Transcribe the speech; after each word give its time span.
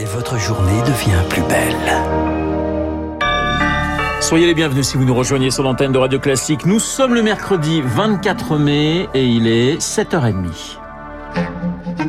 et 0.00 0.04
votre 0.04 0.38
journée 0.38 0.80
devient 0.86 1.22
plus 1.28 1.42
belle. 1.42 1.74
Soyez 4.22 4.46
les 4.46 4.54
bienvenus 4.54 4.88
si 4.88 4.96
vous 4.96 5.04
nous 5.04 5.14
rejoignez 5.14 5.50
sur 5.50 5.62
l'antenne 5.62 5.92
de 5.92 5.98
Radio 5.98 6.18
Classique. 6.18 6.64
Nous 6.64 6.78
sommes 6.78 7.14
le 7.14 7.22
mercredi 7.22 7.82
24 7.84 8.56
mai 8.56 9.08
et 9.12 9.26
il 9.26 9.46
est 9.46 9.76
7h30. 9.78 10.78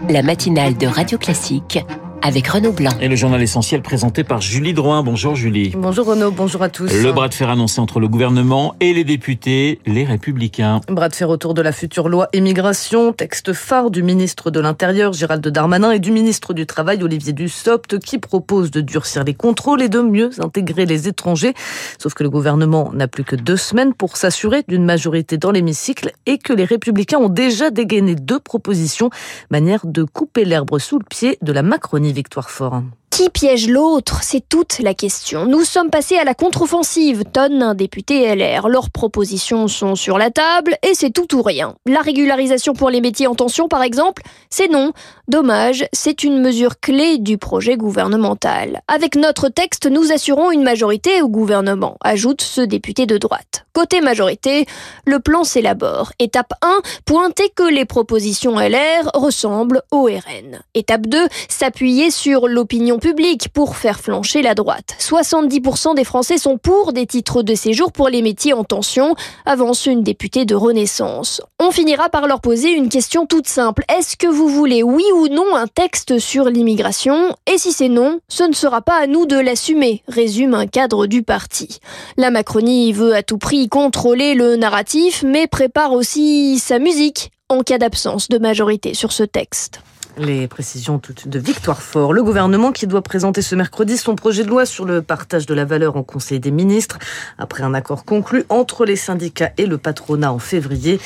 La 0.10 0.24
matinale 0.24 0.78
de 0.78 0.88
Radio 0.88 1.18
Classique 1.18 1.80
avec 2.22 2.48
Renaud 2.48 2.72
Blanc. 2.72 2.92
Et 3.00 3.08
le 3.08 3.16
journal 3.16 3.42
essentiel 3.42 3.82
présenté 3.82 4.24
par 4.24 4.42
Julie 4.42 4.74
Drouin. 4.74 5.04
Bonjour 5.04 5.36
Julie. 5.36 5.74
Bonjour 5.76 6.06
Renaud, 6.06 6.32
bonjour 6.32 6.62
à 6.62 6.70
tous. 6.70 6.92
Le 6.94 7.12
bras 7.12 7.28
de 7.28 7.34
fer 7.34 7.50
annoncé 7.50 7.80
entre 7.80 8.00
le 8.00 8.08
gouvernement 8.08 8.76
et 8.80 8.94
les 8.94 9.04
députés, 9.04 9.80
les 9.86 10.04
républicains. 10.04 10.82
Bras 10.88 11.10
de 11.10 11.16
fer 11.16 11.30
autour 11.30 11.54
de 11.54 11.62
la 11.62 11.72
future 11.72 12.10
loi 12.10 12.28
immigration, 12.34 13.14
texte 13.14 13.54
phare 13.54 13.90
du 13.90 14.04
ministre 14.04 14.52
de 14.52 14.60
l'Intérieur 14.60 15.14
Gérald 15.14 15.46
Darmanin 15.48 15.92
et 15.92 16.00
du 16.00 16.12
ministre 16.12 16.54
du 16.54 16.66
Travail 16.66 17.04
Olivier 17.04 17.34
Dussopt 17.34 18.00
qui 18.00 18.20
propose 18.20 18.72
de 18.72 18.82
durcir 18.82 19.24
les 19.24 19.34
contrôles 19.34 19.82
et 19.82 19.90
de 19.90 20.00
mieux 20.00 20.30
intégrer 20.40 20.86
les 20.86 21.08
étrangers. 21.08 21.54
Sauf 21.98 22.14
que 22.14 22.24
le 22.24 22.30
gouvernement 22.30 22.92
n'a 22.94 23.08
plus 23.08 23.24
que 23.24 23.36
deux 23.36 23.58
semaines 23.58 23.94
pour 23.94 24.18
s'assurer 24.18 24.64
d'une 24.68 24.86
majorité 24.86 25.38
dans 25.38 25.52
l'hémicycle 25.52 26.12
et 26.26 26.38
que 26.38 26.54
les 26.54 26.66
républicains 26.66 27.18
ont 27.18 27.30
déjà 27.30 27.72
dégainé 27.72 28.16
deux 28.16 28.40
propositions, 28.40 29.10
manière 29.50 29.86
de 29.86 30.04
couper 30.04 30.46
l'herbe 30.46 30.78
sous 30.80 31.00
le 31.00 31.06
pied 31.06 31.38
de 31.42 31.52
la 31.52 31.64
Macronie 31.64 32.11
Victoire 32.12 32.50
Fort. 32.50 32.84
Qui 33.12 33.30
piège 33.30 33.68
l'autre? 33.68 34.24
C'est 34.24 34.48
toute 34.48 34.80
la 34.80 34.94
question. 34.94 35.46
Nous 35.46 35.66
sommes 35.66 35.90
passés 35.90 36.18
à 36.18 36.24
la 36.24 36.34
contre-offensive, 36.34 37.26
tonne 37.26 37.62
un 37.62 37.76
député 37.76 38.34
LR. 38.34 38.70
Leurs 38.70 38.90
propositions 38.90 39.68
sont 39.68 39.96
sur 39.96 40.18
la 40.18 40.32
table 40.32 40.78
et 40.82 40.94
c'est 40.94 41.12
tout 41.12 41.36
ou 41.36 41.42
rien. 41.42 41.76
La 41.86 42.00
régularisation 42.00 42.74
pour 42.74 42.90
les 42.90 43.02
métiers 43.02 43.28
en 43.28 43.36
tension, 43.36 43.68
par 43.68 43.84
exemple, 43.84 44.24
c'est 44.50 44.70
non. 44.70 44.94
Dommage, 45.28 45.86
c'est 45.92 46.24
une 46.24 46.42
mesure 46.42 46.80
clé 46.80 47.18
du 47.18 47.38
projet 47.38 47.76
gouvernemental. 47.76 48.82
Avec 48.88 49.18
notre 49.18 49.50
texte, 49.50 49.88
nous 49.88 50.14
assurons 50.14 50.50
une 50.50 50.64
majorité 50.64 51.22
au 51.22 51.28
gouvernement, 51.28 51.98
ajoute 52.02 52.42
ce 52.42 52.62
député 52.62 53.06
de 53.06 53.18
droite. 53.18 53.66
Côté 53.74 54.02
majorité, 54.02 54.66
le 55.06 55.20
plan 55.20 55.44
s'élabore. 55.44 56.12
Étape 56.20 56.54
1, 56.62 56.82
pointer 57.06 57.50
que 57.56 57.64
les 57.64 57.86
propositions 57.86 58.60
LR 58.60 59.10
ressemblent 59.14 59.82
au 59.92 60.04
RN. 60.04 60.62
Étape 60.76 61.08
2, 61.08 61.28
s'appuyer 61.48 62.12
sur 62.12 62.48
l'opinion 62.48 63.00
public 63.02 63.50
pour 63.50 63.76
faire 63.76 64.00
flancher 64.00 64.42
la 64.42 64.56
droite. 64.56 64.96
70% 65.00 65.96
des 65.96 66.04
Français 66.06 66.38
sont 66.38 66.58
pour 66.58 66.94
des 66.94 67.06
titres 67.06 67.42
de 67.42 67.56
séjour 67.56 67.92
pour 67.92 68.08
les 68.08 68.22
métiers 68.22 68.54
en 68.54 68.64
tension, 68.64 69.16
avance 69.46 69.88
une 69.88 70.04
députée 70.04 70.46
de 70.46 70.56
Renaissance. 70.56 71.42
On 71.60 71.72
finira 71.72 72.10
par 72.10 72.28
leur 72.28 72.40
poser 72.40 72.72
une 72.72 72.88
question 72.88 73.26
toute 73.26 73.48
simple. 73.48 73.84
Est-ce 73.90 74.16
que 74.16 74.28
vous 74.28 74.48
voulez 74.48 74.84
oui 74.84 75.04
ou 75.16 75.28
non 75.28 75.56
un 75.56 75.68
texte 75.68 76.20
sur 76.20 76.46
l'immigration? 76.46 77.36
Et 77.52 77.58
si 77.58 77.74
c'est 77.74 77.90
non, 77.90 78.20
ce 78.30 78.44
ne 78.44 78.54
sera 78.54 78.82
pas 78.82 79.02
à 79.02 79.08
nous 79.08 79.26
de 79.26 79.38
l'assumer, 79.38 80.04
résume 80.08 80.54
un 80.54 80.68
cadre 80.68 81.08
du 81.08 81.24
parti. 81.24 81.80
La 82.18 82.30
Macronie 82.30 82.94
veut 82.94 83.16
à 83.16 83.24
tout 83.24 83.40
prix 83.40 83.68
contrôler 83.68 84.36
le 84.36 84.56
narratif, 84.56 85.24
mais 85.26 85.48
prépare 85.48 85.92
aussi 85.92 86.60
sa 86.60 86.78
musique 86.78 87.32
en 87.50 87.64
cas 87.64 87.80
d'absence 87.80 88.30
de 88.30 88.38
majorité 88.38 88.94
sur 88.94 89.12
ce 89.12 89.24
texte. 89.24 89.82
Les 90.18 90.48
précisions 90.48 91.00
toutes 91.00 91.30
de 91.30 91.40
Victoire 91.40 91.82
Fort. 91.82 92.12
Le 92.12 92.22
gouvernement 92.22 92.74
qui 92.74 92.86
doit 92.86 93.02
présenter 93.02 93.42
ce 93.42 93.56
mercredi 93.56 93.96
son 93.96 94.16
projet 94.16 94.44
de 94.44 94.50
loi 94.50 94.66
sur 94.66 94.84
le 94.84 95.02
partage 95.02 95.46
de 95.46 95.54
la 95.54 95.64
valeur 95.64 95.96
en 95.96 96.04
Conseil 96.04 96.40
des 96.42 96.52
ministres 96.52 97.00
après 97.38 97.64
un 97.64 97.74
accord 97.74 98.04
conclu 98.04 98.44
entre 98.50 98.84
les 98.84 98.98
syndicats 98.98 99.52
et 99.58 99.66
le 99.66 99.78
patronat 99.78 100.34
en 100.34 100.40
février. 100.40 101.00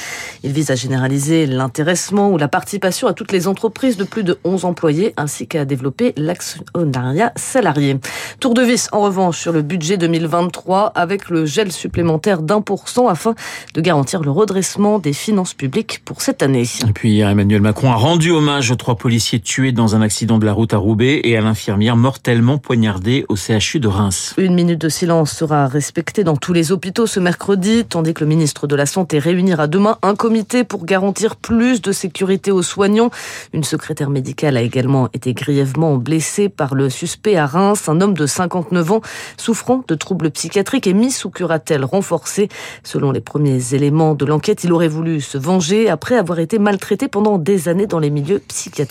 Il 0.44 0.54
vise 0.54 0.72
à 0.72 0.76
généraliser 0.76 1.46
l'intéressement 1.46 2.32
ou 2.32 2.38
la 2.40 2.48
participation 2.48 3.08
à 3.08 3.14
toutes 3.14 3.32
les 3.32 3.48
entreprises 3.48 3.96
de 3.96 4.04
plus 4.04 4.24
de 4.24 4.40
11 4.44 4.66
employés 4.66 5.14
ainsi 5.18 5.48
qu'à 5.48 5.66
développer 5.66 6.14
l'actionnariat 6.18 7.32
salarié. 7.36 8.00
Tour 8.40 8.56
de 8.56 8.64
vis 8.64 8.90
en 8.92 9.02
revanche 9.02 9.40
sur 9.40 9.52
le 9.52 9.62
budget 9.62 9.98
2023 9.98 10.94
avec 10.96 11.30
le 11.30 11.46
gel 11.46 11.72
supplémentaire 11.72 12.42
d'un 12.42 12.62
pour 12.62 12.90
cent 12.90 13.08
afin 13.08 13.36
de 13.76 13.82
garantir 13.82 14.24
le 14.24 14.32
redressement 14.32 14.98
des 14.98 15.14
finances 15.14 15.54
publiques 15.54 16.02
pour 16.06 16.24
cette 16.24 16.42
année. 16.42 16.66
Et 16.88 16.94
puis 16.94 17.20
Emmanuel 17.20 17.62
Macron 17.62 17.92
a 17.92 17.96
rendu 17.96 18.32
hommage 18.32 18.72
aux 18.72 18.76
trois 18.76 18.95
policiers 18.96 19.40
tués 19.40 19.72
dans 19.72 19.96
un 19.96 20.02
accident 20.02 20.38
de 20.38 20.46
la 20.46 20.54
route 20.54 20.74
à 20.74 20.78
Roubaix 20.78 21.22
et 21.24 21.38
à 21.38 21.42
l'infirmière 21.42 21.96
mortellement 21.96 22.58
poignardée 22.58 23.26
au 23.30 23.36
CHU 23.36 23.80
de 23.80 23.88
Reims. 23.88 24.34
Une 24.38 24.56
minute 24.56 24.80
de 24.80 24.90
silence 24.90 25.32
sera 25.32 25.68
respectée 25.68 26.24
dans 26.24 26.36
tous 26.36 26.54
les 26.54 26.72
hôpitaux 26.72 27.08
ce 27.08 27.20
mercredi, 27.20 27.86
tandis 27.86 28.14
que 28.14 28.24
le 28.24 28.30
ministre 28.30 28.68
de 28.68 28.76
la 28.76 28.86
Santé 28.86 29.20
réunira 29.20 29.68
demain 29.68 29.98
un 30.02 30.16
comité 30.16 30.64
pour 30.64 30.86
garantir 30.86 31.36
plus 31.36 31.82
de 31.82 31.92
sécurité 31.92 32.52
aux 32.52 32.62
soignants. 32.62 33.10
Une 33.54 33.64
secrétaire 33.64 34.10
médicale 34.10 34.58
a 34.58 34.62
également 34.62 35.10
été 35.14 35.34
grièvement 35.34 35.98
blessée 35.98 36.50
par 36.50 36.76
le 36.76 36.90
suspect 36.90 37.36
à 37.36 37.46
Reims, 37.46 37.90
un 37.90 38.02
homme 38.02 38.14
de 38.14 38.26
59 38.26 38.92
ans 38.92 39.02
souffrant 39.38 39.84
de 39.88 39.96
troubles 39.96 40.32
psychiatriques 40.32 40.88
et 40.88 40.94
mis 40.94 41.12
sous 41.12 41.30
curatelle 41.30 41.84
renforcée. 41.84 42.50
Selon 42.84 43.12
les 43.12 43.22
premiers 43.22 43.74
éléments 43.74 44.16
de 44.16 44.26
l'enquête, 44.26 44.64
il 44.64 44.72
aurait 44.72 44.88
voulu 44.88 45.22
se 45.22 45.38
venger 45.38 45.90
après 45.90 46.16
avoir 46.16 46.40
été 46.40 46.60
maltraité 46.60 47.08
pendant 47.08 47.38
des 47.38 47.68
années 47.68 47.88
dans 47.88 48.00
les 48.00 48.10
milieux 48.10 48.40
psychiatriques. 48.48 48.85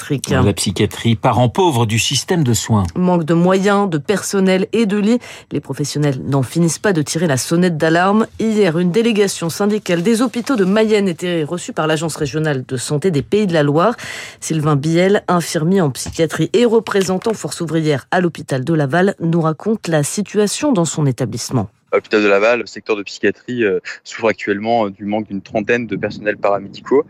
La 0.45 0.53
psychiatrie, 0.53 1.15
parent 1.15 1.49
pauvre 1.49 1.87
du 1.87 1.99
système 1.99 2.45
de 2.45 2.55
soins. 2.55 2.85
Manque 2.97 3.25
de 3.25 3.35
moyens, 3.35 3.89
de 3.89 3.99
personnel 3.99 4.67
et 4.73 4.87
de 4.87 4.97
lits. 4.97 5.19
Les 5.53 5.61
professionnels 5.61 6.21
n'en 6.25 6.43
finissent 6.43 6.79
pas 6.79 6.93
de 6.93 7.03
tirer 7.03 7.27
la 7.27 7.37
sonnette 7.37 7.77
d'alarme. 7.77 8.27
Hier, 8.39 8.79
une 8.79 8.91
délégation 8.91 9.49
syndicale 9.49 10.03
des 10.03 10.23
hôpitaux 10.23 10.57
de 10.57 10.65
Mayenne 10.65 11.09
était 11.09 11.45
reçue 11.45 11.73
par 11.73 11.87
l'Agence 11.87 12.17
régionale 12.17 12.65
de 12.67 12.77
santé 12.77 13.11
des 13.11 13.23
Pays 13.23 13.47
de 13.47 13.53
la 13.53 13.63
Loire. 13.63 13.95
Sylvain 14.41 14.77
Biel, 14.77 15.25
infirmier 15.29 15.81
en 15.81 15.91
psychiatrie 15.91 16.51
et 16.53 16.65
représentant 16.65 17.35
Force 17.35 17.61
ouvrière 17.61 18.07
à 18.11 18.21
l'hôpital 18.21 18.65
de 18.65 18.75
Laval, 18.75 19.15
nous 19.21 19.41
raconte 19.41 19.89
la 19.89 20.03
situation 20.03 20.73
dans 20.73 20.85
son 20.85 21.07
établissement 21.07 21.69
l'hôpital 21.97 22.23
de 22.23 22.29
Laval, 22.29 22.61
le 22.61 22.67
secteur 22.67 22.97
de 22.97 23.03
psychiatrie 23.03 23.65
euh, 23.65 23.81
souffre 24.03 24.29
actuellement 24.29 24.87
euh, 24.87 24.91
du 24.91 25.05
manque 25.05 25.29
d'une 25.29 25.43
trentaine 25.43 25.87
de 25.87 25.97
personnels 25.97 26.37
paramédicaux. 26.37 27.05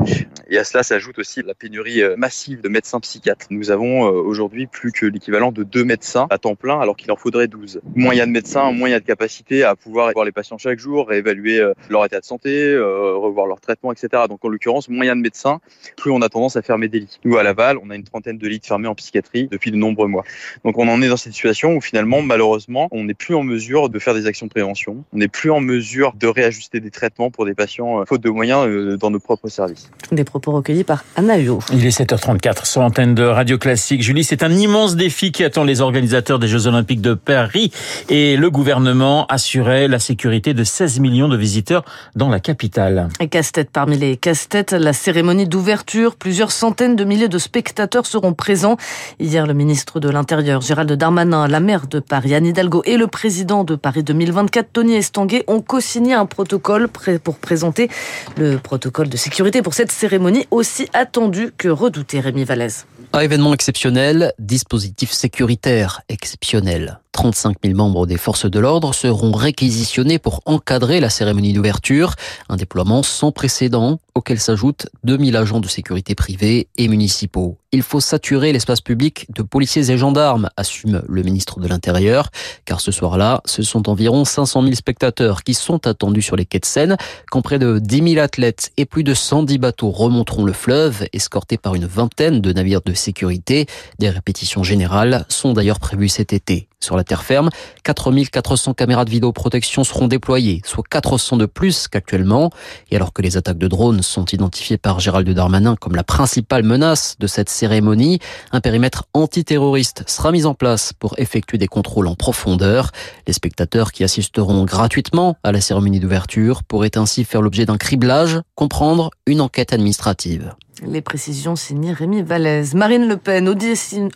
Et 0.48 0.58
à 0.58 0.64
cela 0.64 0.82
s'ajoute 0.82 1.18
aussi 1.18 1.42
la 1.42 1.54
pénurie 1.54 2.02
euh, 2.02 2.16
massive 2.16 2.60
de 2.60 2.68
médecins 2.68 3.00
psychiatres. 3.00 3.46
Nous 3.50 3.70
avons 3.70 4.02
aujourd'hui 4.02 4.66
plus 4.66 4.92
que 4.92 5.06
l'équivalent 5.06 5.52
de 5.52 5.62
deux 5.62 5.84
médecins 5.84 6.26
à 6.30 6.38
temps 6.38 6.54
plein 6.54 6.80
alors 6.80 6.96
qu'il 6.96 7.10
en 7.12 7.16
faudrait 7.16 7.48
12. 7.48 7.80
Moins 7.94 8.14
il 8.14 8.18
y 8.18 8.20
a 8.20 8.26
de 8.26 8.30
médecins, 8.30 8.72
moins 8.72 8.88
il 8.88 8.92
y 8.92 8.94
a 8.94 9.00
de 9.00 9.04
capacité 9.04 9.64
à 9.64 9.76
pouvoir 9.76 10.12
voir 10.12 10.24
les 10.24 10.32
patients 10.32 10.58
chaque 10.58 10.78
jour, 10.78 11.08
réévaluer 11.08 11.62
leur 11.88 12.04
état 12.04 12.20
de 12.20 12.24
santé, 12.24 12.76
revoir 12.78 13.46
leur 13.46 13.60
traitement, 13.60 13.92
etc. 13.92 14.24
Donc 14.28 14.44
en 14.44 14.48
l'occurrence, 14.48 14.88
moins 14.88 15.04
il 15.04 15.08
y 15.08 15.10
a 15.10 15.14
de 15.14 15.20
médecins, 15.20 15.60
plus 15.96 16.10
on 16.10 16.22
a 16.22 16.28
tendance 16.28 16.56
à 16.56 16.62
fermer 16.62 16.88
des 16.88 17.00
lits. 17.00 17.18
Nous 17.24 17.36
à 17.36 17.42
Laval, 17.42 17.78
on 17.82 17.90
a 17.90 17.94
une 17.94 18.04
trentaine 18.04 18.38
de 18.38 18.48
lits 18.48 18.60
fermés 18.62 18.88
en 18.88 18.94
psychiatrie 18.94 19.48
depuis 19.50 19.70
de 19.70 19.76
nombreux 19.76 20.08
mois. 20.08 20.24
Donc 20.64 20.78
on 20.78 20.88
en 20.88 21.00
est 21.02 21.08
dans 21.08 21.16
cette 21.16 21.32
situation 21.32 21.74
où 21.74 21.80
finalement, 21.80 22.22
malheureusement, 22.22 22.88
on 22.90 23.04
n'est 23.04 23.14
plus 23.14 23.34
en 23.34 23.42
mesure 23.42 23.88
de 23.88 23.98
faire 23.98 24.14
des 24.14 24.26
actions 24.26 24.46
de 24.46 24.52
on 24.88 25.04
n'est 25.12 25.28
plus 25.28 25.50
en 25.50 25.60
mesure 25.60 26.12
de 26.18 26.26
réajuster 26.26 26.80
des 26.80 26.90
traitements 26.90 27.30
pour 27.30 27.44
des 27.44 27.54
patients 27.54 28.00
euh, 28.00 28.04
faute 28.06 28.22
de 28.22 28.30
moyens 28.30 28.66
euh, 28.66 28.96
dans 28.96 29.10
nos 29.10 29.20
propres 29.20 29.48
services. 29.48 29.90
Des 30.12 30.24
propos 30.24 30.52
recueillis 30.52 30.84
par 30.84 31.04
Anna 31.16 31.38
Huot. 31.38 31.60
Il 31.72 31.84
est 31.86 31.98
7h34 31.98 32.66
sur 32.66 32.80
l'antenne 32.80 33.14
de 33.14 33.22
Radio 33.22 33.58
Classique. 33.58 34.02
Julie, 34.02 34.24
c'est 34.24 34.42
un 34.42 34.50
immense 34.50 34.96
défi 34.96 35.32
qui 35.32 35.44
attend 35.44 35.64
les 35.64 35.80
organisateurs 35.80 36.38
des 36.38 36.48
Jeux 36.48 36.66
Olympiques 36.66 37.00
de 37.00 37.14
Paris 37.14 37.72
et 38.08 38.36
le 38.36 38.50
gouvernement 38.50 39.26
assurait 39.26 39.88
la 39.88 39.98
sécurité 39.98 40.54
de 40.54 40.64
16 40.64 41.00
millions 41.00 41.28
de 41.28 41.36
visiteurs 41.36 41.84
dans 42.14 42.28
la 42.28 42.40
capitale. 42.40 43.08
Et 43.20 43.28
casse-tête 43.28 43.70
parmi 43.70 43.96
les 43.96 44.16
casse-têtes, 44.16 44.72
la 44.72 44.92
cérémonie 44.92 45.46
d'ouverture. 45.46 46.16
Plusieurs 46.16 46.52
centaines 46.52 46.96
de 46.96 47.04
milliers 47.04 47.28
de 47.28 47.38
spectateurs 47.38 48.06
seront 48.06 48.32
présents. 48.32 48.76
Hier, 49.20 49.46
le 49.46 49.54
ministre 49.54 50.00
de 50.00 50.08
l'Intérieur, 50.08 50.60
Gérald 50.60 50.92
Darmanin, 50.92 51.48
la 51.48 51.60
maire 51.60 51.86
de 51.86 52.00
Paris, 52.00 52.34
Anne 52.34 52.46
Hidalgo 52.46 52.82
et 52.84 52.96
le 52.96 53.06
président 53.06 53.64
de 53.64 53.74
Paris 53.74 54.02
2024, 54.02 54.53
Tony 54.62 54.94
Estanguet 54.94 55.44
ont 55.46 55.60
co-signé 55.60 56.14
un 56.14 56.26
protocole 56.26 56.88
pour 57.22 57.36
présenter 57.36 57.88
le 58.36 58.58
protocole 58.58 59.08
de 59.08 59.16
sécurité 59.16 59.62
pour 59.62 59.74
cette 59.74 59.92
cérémonie 59.92 60.46
aussi 60.50 60.88
attendue 60.92 61.52
que 61.56 61.68
redoutée, 61.68 62.20
Rémi 62.20 62.44
Vallès. 62.44 62.86
Un 63.12 63.20
événement 63.20 63.54
exceptionnel, 63.54 64.32
dispositif 64.38 65.10
sécuritaire 65.10 66.02
exceptionnel. 66.08 67.00
35 67.14 67.58
000 67.64 67.76
membres 67.76 68.06
des 68.06 68.18
forces 68.18 68.50
de 68.50 68.58
l'ordre 68.58 68.92
seront 68.92 69.30
réquisitionnés 69.32 70.18
pour 70.18 70.42
encadrer 70.46 70.98
la 70.98 71.08
cérémonie 71.08 71.52
d'ouverture. 71.52 72.14
Un 72.48 72.56
déploiement 72.56 73.04
sans 73.04 73.30
précédent 73.30 74.00
auquel 74.14 74.38
s'ajoutent 74.38 74.88
2000 75.04 75.36
agents 75.36 75.60
de 75.60 75.68
sécurité 75.68 76.14
privés 76.14 76.68
et 76.76 76.88
municipaux. 76.88 77.58
Il 77.72 77.82
faut 77.82 77.98
saturer 77.98 78.52
l'espace 78.52 78.80
public 78.80 79.26
de 79.34 79.42
policiers 79.42 79.90
et 79.90 79.98
gendarmes, 79.98 80.48
assume 80.56 81.02
le 81.08 81.22
ministre 81.22 81.58
de 81.58 81.66
l'Intérieur, 81.66 82.30
car 82.64 82.80
ce 82.80 82.92
soir-là, 82.92 83.42
ce 83.46 83.62
sont 83.62 83.88
environ 83.88 84.24
500 84.24 84.62
000 84.62 84.74
spectateurs 84.74 85.42
qui 85.42 85.54
sont 85.54 85.86
attendus 85.86 86.22
sur 86.22 86.36
les 86.36 86.44
quais 86.44 86.60
de 86.60 86.66
Seine, 86.66 86.96
quand 87.30 87.42
près 87.42 87.58
de 87.58 87.80
10 87.80 88.12
000 88.14 88.24
athlètes 88.24 88.72
et 88.76 88.84
plus 88.84 89.02
de 89.02 89.14
110 89.14 89.58
bateaux 89.58 89.90
remonteront 89.90 90.44
le 90.44 90.52
fleuve, 90.52 91.06
escortés 91.12 91.58
par 91.58 91.74
une 91.74 91.86
vingtaine 91.86 92.40
de 92.40 92.52
navires 92.52 92.82
de 92.84 92.94
sécurité. 92.94 93.66
Des 93.98 94.10
répétitions 94.10 94.62
générales 94.62 95.26
sont 95.28 95.52
d'ailleurs 95.52 95.80
prévues 95.80 96.08
cet 96.08 96.32
été. 96.32 96.68
Sur 96.80 96.96
la 96.96 97.03
terre 97.04 97.22
ferme. 97.22 97.50
4400 97.84 98.74
caméras 98.74 99.04
de 99.04 99.10
vidéoprotection 99.10 99.84
seront 99.84 100.08
déployées, 100.08 100.60
soit 100.64 100.84
400 100.88 101.36
de 101.36 101.46
plus 101.46 101.88
qu'actuellement. 101.88 102.50
Et 102.90 102.96
alors 102.96 103.12
que 103.12 103.22
les 103.22 103.36
attaques 103.36 103.58
de 103.58 103.68
drones 103.68 104.02
sont 104.02 104.24
identifiées 104.26 104.78
par 104.78 105.00
Gérald 105.00 105.28
Darmanin 105.28 105.76
comme 105.76 105.94
la 105.94 106.04
principale 106.04 106.62
menace 106.62 107.16
de 107.18 107.26
cette 107.26 107.48
cérémonie, 107.48 108.18
un 108.52 108.60
périmètre 108.60 109.04
antiterroriste 109.14 110.04
sera 110.08 110.32
mis 110.32 110.46
en 110.46 110.54
place 110.54 110.92
pour 110.92 111.14
effectuer 111.18 111.58
des 111.58 111.68
contrôles 111.68 112.06
en 112.06 112.14
profondeur. 112.14 112.90
Les 113.26 113.32
spectateurs 113.32 113.92
qui 113.92 114.04
assisteront 114.04 114.64
gratuitement 114.64 115.36
à 115.42 115.52
la 115.52 115.60
cérémonie 115.60 116.00
d'ouverture 116.00 116.62
pourraient 116.64 116.96
ainsi 116.96 117.24
faire 117.24 117.42
l'objet 117.42 117.66
d'un 117.66 117.78
criblage, 117.78 118.40
comprendre 118.54 119.10
une 119.26 119.40
enquête 119.40 119.72
administrative. 119.72 120.54
Les 120.82 121.02
précisions 121.02 121.54
signées 121.54 121.92
Rémi 121.92 122.22
Vallès. 122.22 122.74
Marine 122.74 123.06
Le 123.06 123.16
Pen, 123.16 123.48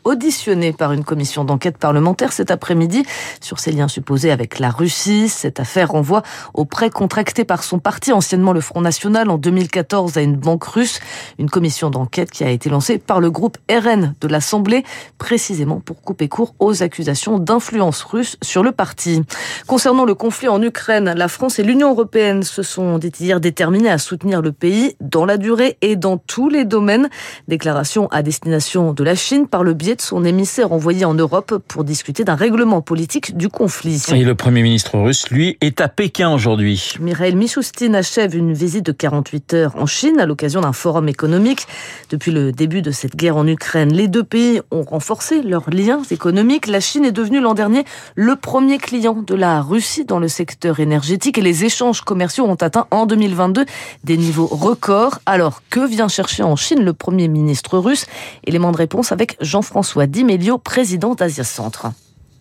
auditionnée 0.04 0.72
par 0.72 0.92
une 0.92 1.04
commission 1.04 1.44
d'enquête 1.44 1.78
parlementaire 1.78 2.32
cet 2.32 2.50
après-midi 2.50 3.04
sur 3.40 3.60
ses 3.60 3.70
liens 3.70 3.86
supposés 3.86 4.32
avec 4.32 4.58
la 4.58 4.70
Russie. 4.70 5.28
Cette 5.28 5.60
affaire 5.60 5.92
renvoie 5.92 6.22
au 6.54 6.64
prêt 6.64 6.90
contracté 6.90 7.44
par 7.44 7.62
son 7.62 7.78
parti, 7.78 8.12
anciennement 8.12 8.52
le 8.52 8.60
Front 8.60 8.80
National, 8.80 9.30
en 9.30 9.38
2014 9.38 10.18
à 10.18 10.22
une 10.22 10.36
banque 10.36 10.64
russe. 10.64 10.98
Une 11.38 11.48
commission 11.48 11.90
d'enquête 11.90 12.32
qui 12.32 12.42
a 12.42 12.50
été 12.50 12.68
lancée 12.68 12.98
par 12.98 13.20
le 13.20 13.30
groupe 13.30 13.56
RN 13.70 14.14
de 14.20 14.28
l'Assemblée, 14.28 14.84
précisément 15.18 15.78
pour 15.78 16.02
couper 16.02 16.28
court 16.28 16.54
aux 16.58 16.82
accusations 16.82 17.38
d'influence 17.38 18.02
russe 18.02 18.36
sur 18.42 18.64
le 18.64 18.72
parti. 18.72 19.22
Concernant 19.68 20.04
le 20.04 20.16
conflit 20.16 20.48
en 20.48 20.60
Ukraine, 20.60 21.14
la 21.16 21.28
France 21.28 21.60
et 21.60 21.62
l'Union 21.62 21.90
européenne 21.90 22.42
se 22.42 22.62
sont 22.62 22.98
hier 22.98 23.40
déterminés 23.40 23.90
à 23.90 23.98
soutenir 23.98 24.42
le 24.42 24.50
pays 24.50 24.96
dans 25.00 25.24
la 25.24 25.36
durée 25.36 25.78
et 25.82 25.94
dans 25.94 26.16
tout 26.16 26.47
les 26.48 26.64
domaines. 26.64 27.08
Déclaration 27.48 28.08
à 28.08 28.22
destination 28.22 28.92
de 28.92 29.04
la 29.04 29.14
Chine 29.14 29.46
par 29.46 29.64
le 29.64 29.74
biais 29.74 29.94
de 29.94 30.02
son 30.02 30.24
émissaire 30.24 30.72
envoyé 30.72 31.04
en 31.04 31.14
Europe 31.14 31.62
pour 31.68 31.84
discuter 31.84 32.24
d'un 32.24 32.34
règlement 32.34 32.80
politique 32.80 33.36
du 33.36 33.48
conflit. 33.48 34.02
Et 34.12 34.24
le 34.24 34.34
Premier 34.34 34.62
ministre 34.62 34.98
russe, 34.98 35.30
lui, 35.30 35.56
est 35.60 35.80
à 35.80 35.88
Pékin 35.88 36.32
aujourd'hui. 36.32 36.94
Mikhail 37.00 37.34
Mishustin 37.34 37.94
achève 37.94 38.36
une 38.36 38.52
visite 38.52 38.86
de 38.86 38.92
48 38.92 39.54
heures 39.54 39.76
en 39.76 39.86
Chine 39.86 40.20
à 40.20 40.26
l'occasion 40.26 40.60
d'un 40.60 40.72
forum 40.72 41.08
économique. 41.08 41.66
Depuis 42.10 42.32
le 42.32 42.52
début 42.52 42.82
de 42.82 42.90
cette 42.90 43.16
guerre 43.16 43.36
en 43.36 43.46
Ukraine, 43.46 43.92
les 43.92 44.08
deux 44.08 44.24
pays 44.24 44.60
ont 44.70 44.82
renforcé 44.82 45.42
leurs 45.42 45.70
liens 45.70 46.02
économiques. 46.10 46.66
La 46.66 46.80
Chine 46.80 47.04
est 47.04 47.12
devenue 47.12 47.40
l'an 47.40 47.54
dernier 47.54 47.84
le 48.14 48.36
premier 48.36 48.78
client 48.78 49.22
de 49.26 49.34
la 49.34 49.60
Russie 49.60 50.04
dans 50.04 50.18
le 50.18 50.28
secteur 50.28 50.80
énergétique 50.80 51.38
et 51.38 51.40
les 51.40 51.64
échanges 51.64 52.00
commerciaux 52.02 52.44
ont 52.44 52.54
atteint 52.54 52.86
en 52.90 53.06
2022 53.06 53.64
des 54.04 54.16
niveaux 54.16 54.46
records. 54.46 55.18
Alors 55.26 55.62
que 55.70 55.86
vient 55.86 56.08
chercher 56.08 56.37
en 56.42 56.56
Chine 56.56 56.84
le 56.84 56.92
Premier 56.92 57.28
ministre 57.28 57.78
russe. 57.78 58.06
Élément 58.44 58.72
de 58.72 58.76
réponse 58.76 59.12
avec 59.12 59.36
Jean-François 59.40 60.06
Dimelio, 60.06 60.58
président 60.58 61.14
d'Asia 61.14 61.44
Centre. 61.44 61.88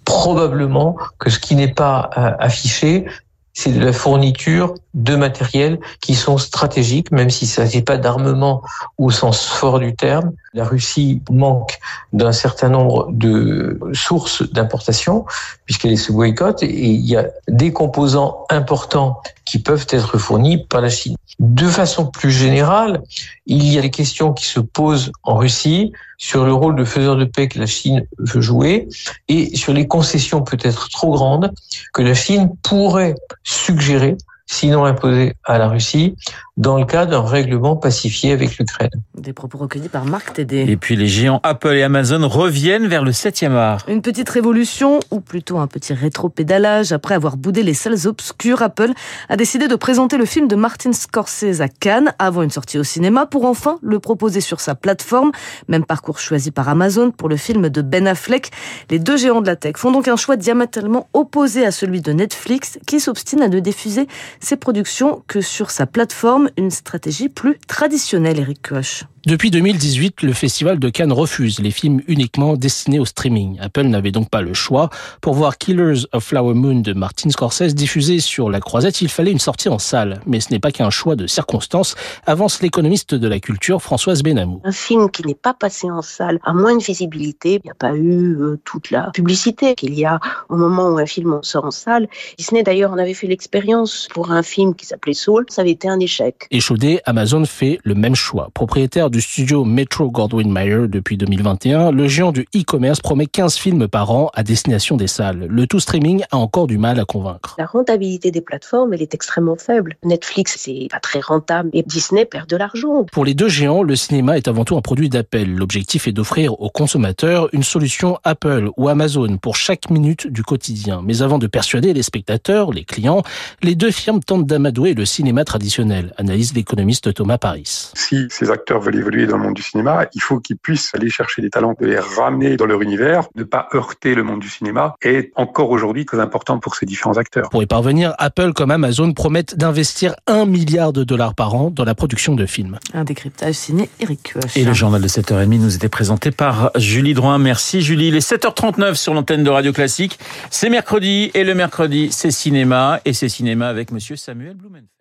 Probablement 0.05 0.95
que 1.19 1.29
ce 1.29 1.39
qui 1.39 1.55
n'est 1.55 1.73
pas 1.73 2.09
euh, 2.17 2.31
affiché, 2.39 3.05
c'est 3.53 3.71
de 3.71 3.83
la 3.83 3.93
fourniture 3.93 4.75
de 4.97 5.15
matériel 5.15 5.79
qui 6.01 6.15
sont 6.15 6.39
stratégiques, 6.39 7.11
même 7.11 7.29
si 7.29 7.45
ça 7.45 7.65
n'est 7.65 7.83
pas 7.83 7.97
d'armement 7.97 8.63
au 8.97 9.11
sens 9.11 9.45
fort 9.45 9.79
du 9.79 9.95
terme. 9.95 10.31
La 10.53 10.65
Russie 10.65 11.21
manque 11.29 11.77
d'un 12.13 12.31
certain 12.31 12.69
nombre 12.69 13.07
de 13.11 13.79
sources 13.93 14.41
d'importation, 14.51 15.25
puisqu'elle 15.65 15.97
se 15.99 16.11
boycotte, 16.11 16.63
et 16.63 16.89
il 16.89 17.05
y 17.05 17.15
a 17.15 17.27
des 17.47 17.71
composants 17.71 18.45
importants 18.49 19.21
qui 19.45 19.59
peuvent 19.59 19.85
être 19.91 20.17
fournis 20.17 20.65
par 20.65 20.81
la 20.81 20.89
Chine. 20.89 21.15
De 21.39 21.67
façon 21.67 22.07
plus 22.07 22.31
générale, 22.31 23.03
il 23.45 23.71
y 23.71 23.77
a 23.77 23.81
des 23.83 23.91
questions 23.91 24.33
qui 24.33 24.45
se 24.45 24.59
posent 24.59 25.11
en 25.21 25.37
Russie 25.37 25.93
sur 26.17 26.43
le 26.43 26.53
rôle 26.53 26.75
de 26.75 26.83
faiseur 26.83 27.15
de 27.15 27.25
paix 27.25 27.47
que 27.47 27.59
la 27.59 27.67
Chine 27.67 28.07
veut 28.17 28.41
jouer 28.41 28.89
et 29.27 29.55
sur 29.55 29.73
les 29.73 29.87
concessions 29.87 30.41
peut-être 30.41 30.89
trop 30.89 31.13
grandes 31.13 31.53
que 31.93 32.01
la 32.01 32.15
Chine 32.15 32.49
pourrait 32.63 33.13
suggérer 33.43 34.17
sinon 34.47 34.85
imposé 34.85 35.35
à 35.43 35.57
la 35.57 35.67
Russie, 35.67 36.15
dans 36.55 36.77
le 36.77 36.85
cas 36.85 37.05
d'un 37.05 37.21
règlement 37.21 37.75
pacifié 37.75 38.31
avec 38.31 38.57
l'Ukraine. 38.57 38.89
Des 39.27 39.33
propos 39.33 39.57
recueillis 39.57 39.89
par 39.89 40.05
Marc 40.05 40.35
Tédé. 40.35 40.63
Et 40.69 40.77
puis 40.77 40.95
les 40.95 41.09
géants 41.09 41.41
Apple 41.43 41.73
et 41.73 41.83
Amazon 41.83 42.25
reviennent 42.29 42.87
vers 42.87 43.03
le 43.03 43.11
7e 43.11 43.51
art. 43.51 43.83
Une 43.89 44.01
petite 44.01 44.29
révolution, 44.29 45.01
ou 45.11 45.19
plutôt 45.19 45.57
un 45.57 45.67
petit 45.67 45.93
rétro-pédalage. 45.93 46.93
Après 46.93 47.13
avoir 47.13 47.35
boudé 47.35 47.61
les 47.61 47.73
salles 47.73 48.07
obscures, 48.07 48.61
Apple 48.61 48.91
a 49.27 49.35
décidé 49.35 49.67
de 49.67 49.75
présenter 49.75 50.15
le 50.17 50.23
film 50.23 50.47
de 50.47 50.55
Martin 50.55 50.93
Scorsese 50.93 51.59
à 51.59 51.67
Cannes 51.67 52.13
avant 52.19 52.41
une 52.41 52.51
sortie 52.51 52.79
au 52.79 52.85
cinéma 52.85 53.25
pour 53.25 53.43
enfin 53.43 53.79
le 53.81 53.99
proposer 53.99 54.39
sur 54.39 54.61
sa 54.61 54.75
plateforme. 54.75 55.33
Même 55.67 55.83
parcours 55.83 56.19
choisi 56.19 56.51
par 56.51 56.69
Amazon 56.69 57.11
pour 57.11 57.27
le 57.27 57.35
film 57.35 57.67
de 57.67 57.81
Ben 57.81 58.07
Affleck. 58.07 58.51
Les 58.89 58.97
deux 58.97 59.17
géants 59.17 59.41
de 59.41 59.47
la 59.47 59.57
tech 59.57 59.75
font 59.75 59.91
donc 59.91 60.07
un 60.07 60.15
choix 60.15 60.37
diamétralement 60.37 61.09
opposé 61.11 61.65
à 61.65 61.71
celui 61.71 61.99
de 61.99 62.13
Netflix 62.13 62.79
qui 62.87 63.01
s'obstine 63.01 63.41
à 63.41 63.49
ne 63.49 63.59
diffuser 63.59 64.07
ses 64.39 64.55
productions 64.55 65.21
que 65.27 65.41
sur 65.41 65.69
sa 65.69 65.85
plateforme, 65.85 66.49
une 66.55 66.71
stratégie 66.71 67.27
plus 67.27 67.59
traditionnelle, 67.67 68.39
Eric 68.39 68.69
Koch. 68.69 69.03
Depuis 69.27 69.51
2018, 69.51 70.21
le 70.21 70.31
Festival 70.31 70.79
de 70.79 70.87
Cannes 70.87 71.11
refuse 71.11 71.59
les 71.59 71.71
films 71.71 71.99
uniquement 72.07 72.55
destinés 72.55 72.97
au 72.97 73.03
streaming. 73.03 73.59
Apple 73.59 73.83
n'avait 73.83 74.13
donc 74.13 74.29
pas 74.29 74.41
le 74.41 74.53
choix. 74.53 74.89
Pour 75.19 75.33
voir 75.33 75.57
Killers 75.57 76.05
of 76.13 76.23
Flower 76.23 76.53
Moon 76.53 76.79
de 76.79 76.93
Martin 76.93 77.29
Scorsese 77.29 77.75
diffusé 77.75 78.21
sur 78.21 78.49
la 78.49 78.61
croisette, 78.61 79.01
il 79.01 79.09
fallait 79.09 79.33
une 79.33 79.39
sortie 79.39 79.67
en 79.67 79.79
salle. 79.79 80.21
Mais 80.25 80.39
ce 80.39 80.49
n'est 80.49 80.61
pas 80.61 80.71
qu'un 80.71 80.89
choix 80.89 81.17
de 81.17 81.27
circonstances, 81.27 81.95
avance 82.25 82.61
l'économiste 82.61 83.15
de 83.15 83.27
la 83.27 83.41
culture 83.41 83.81
Françoise 83.81 84.23
Benamou. 84.23 84.61
Un 84.63 84.71
film 84.71 85.11
qui 85.11 85.27
n'est 85.27 85.35
pas 85.35 85.53
passé 85.53 85.91
en 85.91 86.01
salle 86.01 86.39
a 86.45 86.53
moins 86.53 86.77
de 86.77 86.81
visibilité. 86.81 87.55
Il 87.55 87.61
n'y 87.65 87.71
a 87.71 87.75
pas 87.77 87.97
eu 87.97 88.33
euh, 88.39 88.61
toute 88.63 88.91
la 88.91 89.11
publicité 89.11 89.75
qu'il 89.75 89.93
y 89.93 90.05
a 90.05 90.21
au 90.47 90.55
moment 90.55 90.87
où 90.87 90.99
un 90.99 91.05
film 91.05 91.39
sort 91.41 91.65
en 91.65 91.71
salle. 91.71 92.07
Disney 92.37 92.63
d'ailleurs 92.63 92.93
en 92.93 92.97
avait 92.97 93.13
fait 93.13 93.27
l'expérience 93.27 94.07
pour 94.13 94.31
un 94.31 94.41
film 94.41 94.73
qui 94.73 94.85
s'appelait 94.85 95.13
Soul. 95.13 95.47
Ça 95.49 95.63
avait 95.63 95.71
été 95.71 95.89
un 95.89 95.99
échec. 95.99 96.47
Échaudé, 96.49 97.01
Amazon 97.03 97.43
fait 97.43 97.81
le 97.83 97.93
même 97.93 98.15
choix. 98.15 98.51
Propriétaire 98.53 99.09
du 99.09 99.16
studio 99.21 99.63
Metro 99.63 100.09
Goldwyn 100.09 100.51
Mayer 100.51 100.87
depuis 100.87 101.17
2021, 101.17 101.91
le 101.91 102.07
géant 102.07 102.31
du 102.31 102.47
e-commerce 102.55 102.99
promet 102.99 103.25
15 103.25 103.55
films 103.55 103.87
par 103.87 104.11
an 104.11 104.29
à 104.33 104.43
destination 104.43 104.97
des 104.97 105.07
salles. 105.07 105.47
Le 105.49 105.67
tout 105.67 105.79
streaming 105.79 106.23
a 106.31 106.37
encore 106.37 106.67
du 106.67 106.77
mal 106.77 106.99
à 106.99 107.05
convaincre. 107.05 107.55
La 107.57 107.65
rentabilité 107.65 108.31
des 108.31 108.41
plateformes, 108.41 108.93
elle 108.93 109.01
est 109.01 109.13
extrêmement 109.13 109.55
faible. 109.55 109.95
Netflix, 110.03 110.55
c'est 110.57 110.87
pas 110.91 110.99
très 110.99 111.19
rentable 111.19 111.69
et 111.73 111.83
Disney 111.83 112.25
perd 112.25 112.49
de 112.49 112.57
l'argent. 112.57 113.05
Pour 113.11 113.25
les 113.25 113.33
deux 113.33 113.49
géants, 113.49 113.83
le 113.83 113.95
cinéma 113.95 114.37
est 114.37 114.47
avant 114.47 114.65
tout 114.65 114.77
un 114.77 114.81
produit 114.81 115.09
d'appel. 115.09 115.55
L'objectif 115.55 116.07
est 116.07 116.11
d'offrir 116.11 116.59
aux 116.59 116.69
consommateurs 116.69 117.49
une 117.53 117.63
solution 117.63 118.17
Apple 118.23 118.69
ou 118.77 118.89
Amazon 118.89 119.37
pour 119.37 119.55
chaque 119.55 119.89
minute 119.89 120.27
du 120.27 120.43
quotidien. 120.43 121.01
Mais 121.03 121.21
avant 121.21 121.37
de 121.37 121.47
persuader 121.47 121.93
les 121.93 122.03
spectateurs, 122.03 122.71
les 122.71 122.83
clients, 122.83 123.23
les 123.63 123.75
deux 123.75 123.91
firmes 123.91 124.21
tentent 124.21 124.45
d'amadouer 124.45 124.93
le 124.93 125.05
cinéma 125.05 125.43
traditionnel, 125.45 126.13
analyse 126.17 126.53
l'économiste 126.53 127.13
Thomas 127.13 127.37
Paris. 127.37 127.91
Si 127.95 128.27
ces 128.29 128.51
acteurs 128.51 128.81
veulent 128.81 128.96
évoluer 128.97 129.25
dans 129.25 129.37
le 129.37 129.43
monde 129.43 129.53
du 129.53 129.61
cinéma, 129.61 130.07
il 130.13 130.21
faut 130.21 130.39
qu'ils 130.39 130.57
puissent 130.57 130.91
aller 130.93 131.09
chercher 131.09 131.41
des 131.41 131.49
talents, 131.49 131.75
de 131.79 131.85
les 131.85 131.99
ramener 131.99 132.57
dans 132.57 132.65
leur 132.65 132.81
univers, 132.81 133.27
ne 133.35 133.43
pas 133.43 133.67
heurter 133.73 134.15
le 134.15 134.23
monde 134.23 134.39
du 134.39 134.49
cinéma, 134.49 134.95
est 135.01 135.31
encore 135.35 135.69
aujourd'hui 135.69 136.05
très 136.05 136.19
important 136.19 136.59
pour 136.59 136.75
ces 136.75 136.85
différents 136.85 137.17
acteurs. 137.17 137.49
Pour 137.49 137.63
y 137.63 137.65
parvenir, 137.65 138.13
Apple 138.17 138.53
comme 138.53 138.71
Amazon 138.71 139.13
promettent 139.13 139.55
d'investir 139.55 140.15
un 140.27 140.45
milliard 140.45 140.93
de 140.93 141.03
dollars 141.03 141.35
par 141.35 141.55
an 141.55 141.69
dans 141.69 141.85
la 141.85 141.95
production 141.95 142.35
de 142.35 142.45
films. 142.45 142.79
Un 142.93 143.03
décryptage 143.03 143.55
signé 143.55 143.89
Eric 143.99 144.33
Et 144.55 144.63
le 144.63 144.73
journal 144.73 145.01
de 145.01 145.07
7h30 145.07 145.59
nous 145.59 145.75
était 145.75 145.89
présenté 145.89 146.31
par 146.31 146.71
Julie 146.75 147.13
Droin. 147.13 147.37
Merci 147.37 147.81
Julie. 147.81 148.11
Les 148.11 148.21
7h39 148.21 148.95
sur 148.95 149.13
l'antenne 149.13 149.43
de 149.43 149.49
Radio 149.49 149.73
Classique. 149.73 150.19
C'est 150.49 150.69
mercredi 150.69 151.31
et 151.33 151.43
le 151.43 151.55
mercredi, 151.55 152.09
c'est 152.11 152.31
cinéma 152.31 152.99
et 153.05 153.13
c'est 153.13 153.29
cinéma 153.29 153.67
avec 153.67 153.91
monsieur 153.91 154.15
Samuel 154.15 154.55
Blumenfeld. 154.55 154.96